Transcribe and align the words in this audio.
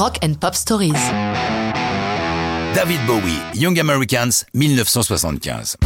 Rock 0.00 0.16
and 0.24 0.32
Pop 0.40 0.54
Stories. 0.54 0.94
David 2.74 3.04
Bowie, 3.06 3.36
Young 3.54 3.78
Americans, 3.78 4.46
1975. 4.54 5.76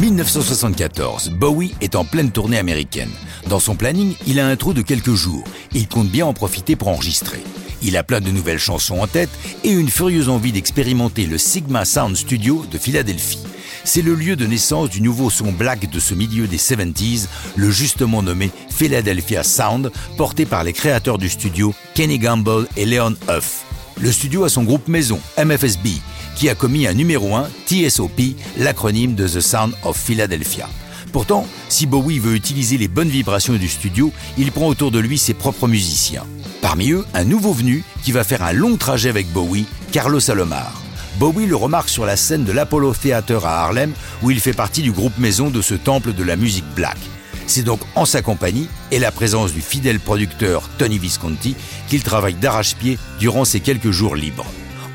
1974, 0.00 1.30
Bowie 1.30 1.76
est 1.80 1.94
en 1.94 2.04
pleine 2.04 2.32
tournée 2.32 2.58
américaine. 2.58 3.12
Dans 3.46 3.60
son 3.60 3.76
planning, 3.76 4.16
il 4.26 4.40
a 4.40 4.48
un 4.48 4.56
trou 4.56 4.72
de 4.72 4.82
quelques 4.82 5.14
jours. 5.14 5.44
Il 5.74 5.86
compte 5.86 6.08
bien 6.08 6.26
en 6.26 6.32
profiter 6.32 6.74
pour 6.74 6.88
enregistrer. 6.88 7.40
Il 7.82 7.96
a 7.96 8.02
plein 8.02 8.20
de 8.20 8.32
nouvelles 8.32 8.58
chansons 8.58 8.98
en 8.98 9.06
tête 9.06 9.30
et 9.62 9.70
une 9.70 9.90
furieuse 9.90 10.28
envie 10.28 10.50
d'expérimenter 10.50 11.26
le 11.26 11.38
Sigma 11.38 11.84
Sound 11.84 12.16
Studio 12.16 12.66
de 12.68 12.78
Philadelphie. 12.78 13.38
C'est 13.84 14.02
le 14.02 14.14
lieu 14.14 14.34
de 14.34 14.46
naissance 14.46 14.88
du 14.88 15.02
nouveau 15.02 15.28
son 15.28 15.52
black 15.52 15.90
de 15.90 16.00
ce 16.00 16.14
milieu 16.14 16.46
des 16.46 16.56
70s, 16.56 17.26
le 17.54 17.70
justement 17.70 18.22
nommé 18.22 18.50
Philadelphia 18.70 19.42
Sound, 19.42 19.92
porté 20.16 20.46
par 20.46 20.64
les 20.64 20.72
créateurs 20.72 21.18
du 21.18 21.28
studio 21.28 21.74
Kenny 21.94 22.18
Gamble 22.18 22.66
et 22.76 22.86
Leon 22.86 23.14
Huff. 23.28 23.64
Le 24.00 24.10
studio 24.10 24.44
a 24.44 24.48
son 24.48 24.64
groupe 24.64 24.88
maison, 24.88 25.20
MFSB, 25.38 25.88
qui 26.34 26.48
a 26.48 26.54
commis 26.54 26.86
un 26.86 26.94
numéro 26.94 27.36
1, 27.36 27.48
TSOP, 27.66 28.20
l'acronyme 28.58 29.14
de 29.14 29.28
The 29.28 29.40
Sound 29.40 29.74
of 29.84 29.96
Philadelphia. 29.96 30.68
Pourtant, 31.12 31.46
si 31.68 31.86
Bowie 31.86 32.18
veut 32.18 32.34
utiliser 32.34 32.76
les 32.76 32.88
bonnes 32.88 33.08
vibrations 33.08 33.54
du 33.54 33.68
studio, 33.68 34.12
il 34.36 34.50
prend 34.50 34.66
autour 34.66 34.90
de 34.90 34.98
lui 34.98 35.16
ses 35.16 35.34
propres 35.34 35.68
musiciens. 35.68 36.24
Parmi 36.60 36.90
eux, 36.90 37.04
un 37.14 37.24
nouveau 37.24 37.52
venu 37.52 37.84
qui 38.02 38.10
va 38.10 38.24
faire 38.24 38.42
un 38.42 38.52
long 38.52 38.76
trajet 38.76 39.10
avec 39.10 39.30
Bowie, 39.32 39.66
Carlos 39.92 40.28
Alomar. 40.30 40.83
Bowie 41.18 41.46
le 41.46 41.56
remarque 41.56 41.88
sur 41.88 42.06
la 42.06 42.16
scène 42.16 42.44
de 42.44 42.52
l'Apollo 42.52 42.92
Theater 42.92 43.46
à 43.46 43.62
Harlem, 43.62 43.92
où 44.22 44.30
il 44.30 44.40
fait 44.40 44.52
partie 44.52 44.82
du 44.82 44.90
groupe 44.90 45.16
maison 45.18 45.48
de 45.48 45.62
ce 45.62 45.74
temple 45.74 46.12
de 46.12 46.24
la 46.24 46.36
musique 46.36 46.66
black. 46.74 46.98
C'est 47.46 47.62
donc 47.62 47.80
en 47.94 48.04
sa 48.04 48.22
compagnie 48.22 48.68
et 48.90 48.98
la 48.98 49.12
présence 49.12 49.52
du 49.52 49.60
fidèle 49.60 50.00
producteur 50.00 50.68
Tony 50.78 50.98
Visconti 50.98 51.54
qu'il 51.88 52.02
travaille 52.02 52.34
d'arrache-pied 52.34 52.98
durant 53.20 53.44
ces 53.44 53.60
quelques 53.60 53.90
jours 53.90 54.16
libres. 54.16 54.46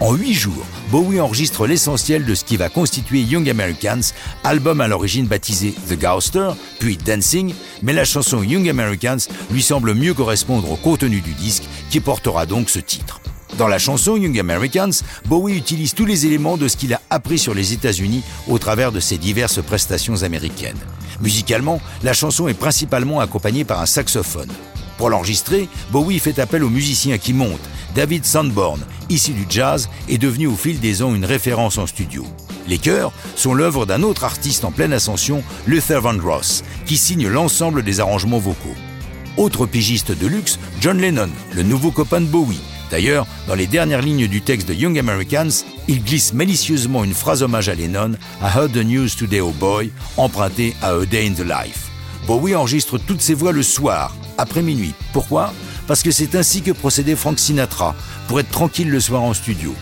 En 0.01 0.13
huit 0.13 0.33
jours, 0.33 0.65
Bowie 0.91 1.19
enregistre 1.19 1.67
l'essentiel 1.67 2.25
de 2.25 2.33
ce 2.33 2.45
qui 2.45 2.57
va 2.57 2.69
constituer 2.69 3.21
Young 3.21 3.49
Americans, 3.49 4.01
album 4.43 4.79
à 4.81 4.87
l'origine 4.87 5.27
baptisé 5.27 5.73
The 5.89 5.99
Ghoster, 5.99 6.51
puis 6.79 6.97
Dancing, 6.97 7.53
mais 7.81 7.93
la 7.93 8.05
chanson 8.05 8.41
Young 8.41 8.67
Americans 8.69 9.19
lui 9.51 9.61
semble 9.61 9.93
mieux 9.93 10.13
correspondre 10.13 10.71
au 10.71 10.77
contenu 10.77 11.19
du 11.19 11.33
disque 11.33 11.65
qui 11.89 11.99
portera 11.99 12.45
donc 12.45 12.69
ce 12.69 12.79
titre. 12.79 13.19
Dans 13.59 13.67
la 13.67 13.77
chanson 13.77 14.15
Young 14.15 14.39
Americans, 14.39 15.03
Bowie 15.25 15.57
utilise 15.57 15.93
tous 15.93 16.05
les 16.05 16.25
éléments 16.25 16.55
de 16.55 16.69
ce 16.69 16.77
qu'il 16.77 16.93
a 16.93 17.01
appris 17.09 17.37
sur 17.37 17.53
les 17.53 17.73
États-Unis 17.73 18.23
au 18.47 18.57
travers 18.57 18.93
de 18.93 19.01
ses 19.01 19.17
diverses 19.17 19.61
prestations 19.61 20.23
américaines. 20.23 20.77
Musicalement, 21.19 21.81
la 22.01 22.13
chanson 22.13 22.47
est 22.47 22.53
principalement 22.53 23.19
accompagnée 23.19 23.65
par 23.65 23.81
un 23.81 23.85
saxophone. 23.85 24.47
Pour 24.97 25.09
l'enregistrer, 25.09 25.67
Bowie 25.91 26.19
fait 26.19 26.39
appel 26.39 26.63
au 26.63 26.69
musicien 26.69 27.17
qui 27.17 27.33
monte. 27.33 27.59
David 27.95 28.23
Sanborn, 28.23 28.79
issu 29.09 29.33
du 29.33 29.45
jazz, 29.49 29.89
est 30.07 30.17
devenu 30.17 30.47
au 30.47 30.55
fil 30.55 30.79
des 30.79 31.03
ans 31.03 31.13
une 31.13 31.25
référence 31.25 31.77
en 31.77 31.85
studio. 31.85 32.25
Les 32.65 32.77
chœurs 32.77 33.11
sont 33.35 33.53
l'œuvre 33.53 33.85
d'un 33.85 34.03
autre 34.03 34.23
artiste 34.23 34.63
en 34.63 34.71
pleine 34.71 34.93
ascension, 34.93 35.43
Luther 35.67 35.99
Vandross, 35.99 36.63
qui 36.85 36.95
signe 36.95 37.27
l'ensemble 37.27 37.83
des 37.83 37.99
arrangements 37.99 38.39
vocaux. 38.39 38.75
Autre 39.35 39.65
pigiste 39.65 40.17
de 40.17 40.27
luxe, 40.27 40.59
John 40.79 40.97
Lennon, 40.97 41.29
le 41.53 41.63
nouveau 41.63 41.91
copain 41.91 42.21
de 42.21 42.25
Bowie, 42.25 42.61
D'ailleurs, 42.91 43.27
dans 43.47 43.55
les 43.55 43.67
dernières 43.67 44.01
lignes 44.01 44.27
du 44.27 44.41
texte 44.41 44.67
de 44.67 44.73
Young 44.73 44.97
Americans, 44.97 45.51
il 45.87 46.03
glisse 46.03 46.33
malicieusement 46.33 47.03
une 47.03 47.13
phrase 47.13 47.43
hommage 47.43 47.69
à 47.69 47.75
Lennon, 47.75 48.13
I 48.41 48.47
heard 48.55 48.71
the 48.71 48.83
news 48.83 49.09
today, 49.17 49.41
oh 49.41 49.51
boy, 49.51 49.91
empruntée 50.17 50.75
à 50.81 50.89
A 50.89 51.05
Day 51.05 51.27
in 51.27 51.33
the 51.33 51.45
Life. 51.45 51.87
Bowie 52.25 52.55
enregistre 52.55 52.97
toutes 52.97 53.21
ses 53.21 53.33
voix 53.33 53.51
le 53.51 53.63
soir, 53.63 54.15
après 54.37 54.61
minuit. 54.61 54.93
Pourquoi? 55.13 55.53
Parce 55.87 56.03
que 56.03 56.11
c'est 56.11 56.35
ainsi 56.35 56.61
que 56.61 56.71
procédait 56.71 57.15
Frank 57.15 57.39
Sinatra, 57.39 57.95
pour 58.27 58.39
être 58.39 58.51
tranquille 58.51 58.89
le 58.89 58.99
soir 58.99 59.21
en 59.21 59.33
studio. 59.33 59.73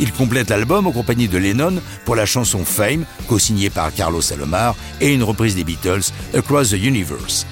Il 0.00 0.12
complète 0.12 0.50
l'album 0.50 0.86
en 0.86 0.92
compagnie 0.92 1.26
de 1.26 1.38
Lennon 1.38 1.80
pour 2.04 2.14
la 2.14 2.26
chanson 2.26 2.64
Fame, 2.64 3.04
co-signée 3.26 3.70
par 3.70 3.92
Carlos 3.92 4.20
Salomar, 4.20 4.76
et 5.00 5.12
une 5.12 5.24
reprise 5.24 5.56
des 5.56 5.64
Beatles, 5.64 6.12
Across 6.36 6.70
the 6.70 6.74
Universe. 6.74 7.46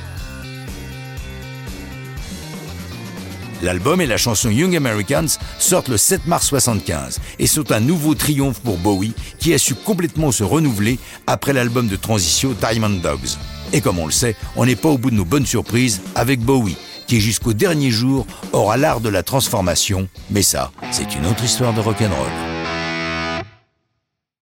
L'album 3.67 4.01
et 4.01 4.07
la 4.07 4.17
chanson 4.17 4.49
Young 4.49 4.77
Americans 4.77 5.27
sortent 5.59 5.89
le 5.89 5.97
7 5.97 6.29
mars 6.29 6.47
75 6.47 7.19
et 7.41 7.49
sont 7.49 7.73
un 7.73 7.81
nouveau 7.81 8.15
triomphe 8.15 8.61
pour 8.61 8.77
Bowie 8.77 9.13
qui 9.41 9.53
a 9.55 9.59
su 9.59 9.75
complètement 9.75 10.31
se 10.31 10.45
renouveler 10.45 11.01
après 11.27 11.53
l'album 11.53 11.89
de 11.89 11.97
transition 11.97 12.55
Diamond 12.61 13.01
Dogs. 13.03 13.37
Et 13.73 13.81
comme 13.81 13.99
on 13.99 14.07
le 14.07 14.13
sait, 14.13 14.37
on 14.55 14.67
n'est 14.67 14.77
pas 14.77 14.89
au 14.89 14.99
bout 14.99 15.11
de 15.11 15.17
nos 15.17 15.25
bonnes 15.25 15.47
surprises 15.47 16.01
avec 16.15 16.39
Bowie 16.39 16.77
qui 17.09 17.21
jusqu'au 17.21 17.55
dernier 17.55 17.91
jour 17.91 18.25
aura 18.53 18.77
l'art 18.77 19.01
de 19.01 19.09
la 19.09 19.25
transformation, 19.25 20.09
mais 20.31 20.43
ça, 20.43 20.71
c'est 20.93 21.17
une 21.17 21.27
autre 21.27 21.43
histoire 21.43 21.75
de 21.75 21.81
rock'n'roll. 21.81 22.56